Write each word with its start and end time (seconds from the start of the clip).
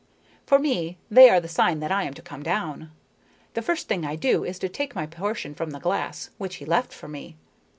For 0.47 0.57
me 0.57 0.97
they 1.11 1.29
are 1.29 1.39
the 1.39 1.47
sign 1.47 1.79
that 1.81 1.91
I 1.91 2.05
am 2.05 2.15
to 2.15 2.23
come 2.23 2.41
down. 2.41 2.89
The 3.53 3.61
first 3.61 3.87
thing 3.87 4.03
I 4.03 4.15
do 4.15 4.43
is 4.43 4.57
to 4.57 4.67
take 4.67 4.95
my 4.95 5.05
portion 5.05 5.53
from 5.53 5.69
the 5.69 5.79
glass, 5.79 6.31
which 6.39 6.55
he 6.55 6.65
left 6.65 6.91
for 6.91 7.07
me. 7.07 7.35